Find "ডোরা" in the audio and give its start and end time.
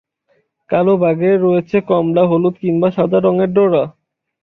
3.53-3.83